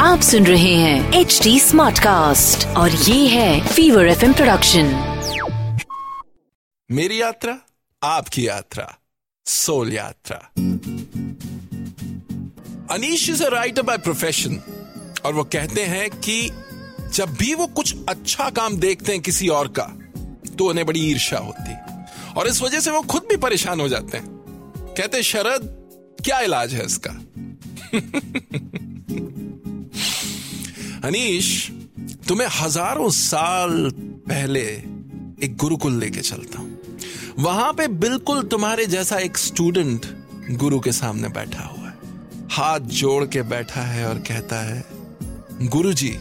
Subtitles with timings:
[0.00, 4.86] आप सुन रहे हैं एच डी स्मार्ट कास्ट और ये है फीवर एफ़ प्रोडक्शन
[6.90, 7.58] मेरी यात्रा,
[8.04, 8.98] आपकी यात्रा,
[9.46, 10.36] सोल यात्रा।
[12.94, 14.62] Anish is a writer by profession
[15.24, 16.50] और वो कहते हैं कि
[17.14, 19.98] जब भी वो कुछ अच्छा काम देखते हैं किसी और का
[20.58, 21.95] तो उन्हें बड़ी ईर्ष्या होती। है
[22.36, 24.26] और इस वजह से वो खुद भी परेशान हो जाते हैं।
[24.98, 25.68] कहते शरद,
[26.24, 27.10] क्या इलाज है इसका?
[31.04, 31.70] अनीश
[32.28, 33.90] तुम्हें हज़ारों साल
[34.28, 34.62] पहले
[35.42, 40.06] एक गुरुकुल लेके चलता हूँ। वहाँ पे बिल्कुल तुम्हारे जैसा एक स्टूडेंट
[40.50, 41.94] गुरु के सामने बैठा हुआ है।
[42.50, 44.84] हाथ जोड़ के बैठा है और कहता है,
[45.62, 46.16] गुरुजी,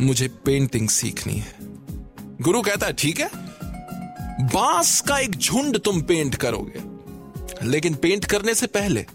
[0.00, 1.54] मुझे पेंटिंग सीखनी है।
[2.40, 3.39] गुरु कहता है, ठीक है
[4.40, 6.82] बाँस का एक झुंड तुम पेंट करोगे।
[7.66, 9.06] लेकिन पेंट करने से पहले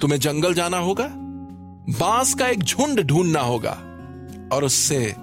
[0.00, 1.08] तुम्हें जंगल जाना होगा,
[1.98, 3.70] बाँस का एक झुंड ढूंढना होगा,
[4.52, 5.14] और उससे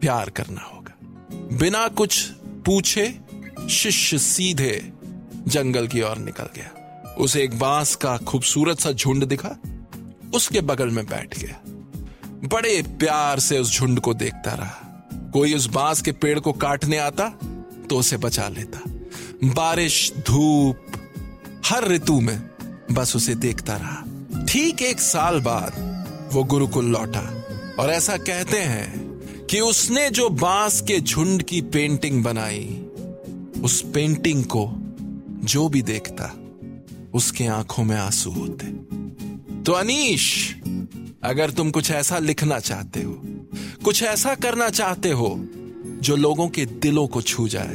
[0.00, 0.94] प्यार करना होगा।
[1.58, 2.24] बिना कुछ
[2.66, 3.20] पूछे
[3.70, 4.92] शिष्य सीधे
[5.48, 6.70] जंगल की ओर निकल गया।
[7.18, 9.56] उसे एक बाँस का खूबसूरत सा झुंड दिखा,
[10.34, 11.60] उसके बगल में बैठ गया।
[12.48, 14.86] बड़े प्यार से उस झुंड को देखता रहा।
[15.32, 17.32] कोई उस बाँस के पेड़ को काटने आता
[17.90, 18.80] तो उसे बचा लेता।
[19.44, 20.76] बारिश, धूप,
[21.66, 22.50] हर ऋतु में
[22.92, 25.90] बस उसे देखता रहा। ठीक एक साल बाद
[26.32, 27.44] वो गुरुकुल लौटा
[27.78, 29.10] और ऐसा कहते हैं
[29.50, 32.86] कि उसने जो बाँस के झुंड की पेंटिंग बनाई,
[33.62, 34.70] उस पेंटिंग को
[35.44, 36.34] जो भी देखता,
[37.14, 38.66] उसके आँखों में आँसू होते।
[39.62, 40.56] तो अनीश,
[41.22, 43.22] अगर तुम कुछ ऐसा लिखना चाहते हो,
[43.84, 45.44] कुछ ऐसा करना चाहते हो
[46.00, 47.74] जो लोगों के दिलों को छू जाए।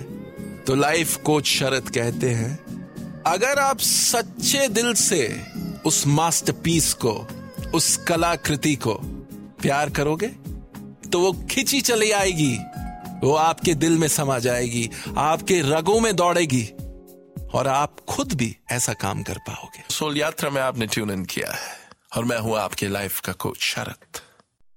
[0.68, 2.54] तो लाइफ कोच शरद कहते हैं,
[3.28, 5.22] अगर आप सच्चे दिल से
[5.86, 7.14] उस मास्टरपीस को,
[7.74, 8.94] उस कलाकृति को
[9.62, 10.28] प्यार करोगे
[11.06, 12.56] तो वो खिंची चली आएगी।
[13.24, 16.64] वो आपके दिल में समा जाएगी, आपके रगों में दौड़ेगी
[17.54, 21.52] और आप खुद भी ऐसा काम कर पाओगे। सोल यात्रा में आपने ट्यून इन किया
[21.54, 21.74] है
[22.18, 24.20] और मैं हूँ आपके लाइफ का कोच शरद